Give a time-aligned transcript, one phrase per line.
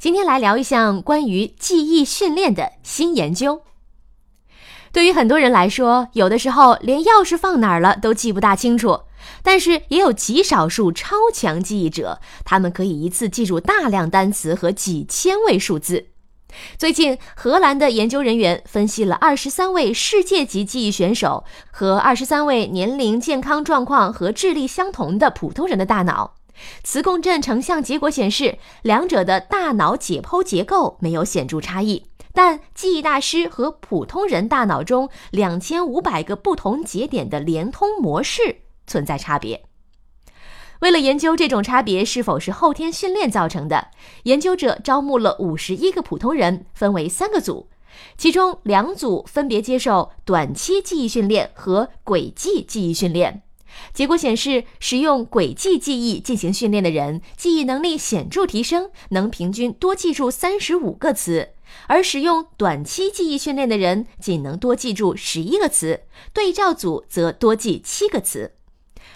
[0.00, 3.60] 今天来聊一项关于记忆训练的新研究。
[4.92, 9.02] 对于很多人来说，有的时候连钥匙放哪儿了都记不大清楚，
[9.42, 16.06] 但是也有极少数超强记忆者，他们可以一次记住大量单词和几千位数字。
[16.78, 26.36] 最近，荷兰的研究人员分析了二十三位世界级记忆选手和二十三位年龄、健康状况和智力相同的普通人的大脑。
[26.82, 39.64] 磁共振成像结果显示，两者的大脑解剖结构没有显著差异，但记忆大师和普通人大脑中两千五百个不同节点的连通模式存在差别。
[40.80, 43.88] 为了研究这种差别是否是后天训练造成的，
[44.22, 47.68] 研究者招募了五十一个普通人，分为三个组，
[48.16, 53.42] 其中两组分别接受短期记忆训练和轨迹记忆训练。
[53.92, 61.50] 结果显示，使用轨迹记忆进行训练的人，记忆能力显著提升，能平均多记住三十五个词；
[61.86, 66.00] 而使用短期记忆训练的人，仅能多记住十一个词，
[66.32, 68.52] 对照组则多记七个词。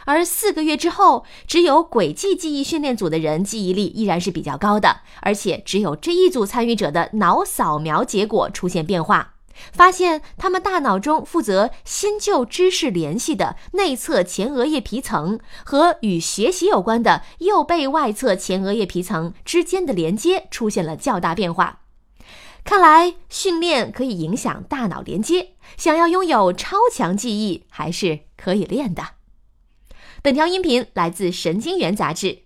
[0.07, 9.34] 而四个月之后，只有轨迹记忆训练组的人记忆力依然是比较高的，而且只有这一组参与者的脑扫描结果出现变化。
[9.73, 21.81] 发现他们大脑中负责新旧知识联系的内侧前额叶皮层和与学习有关的右背外侧前额叶皮层之间的连接出现了较大变化。
[22.65, 29.03] 看来训练可以影响大脑连接，想要拥有超强记忆还是可以练的。
[30.23, 32.44] 本条音频来自《神经元》杂志。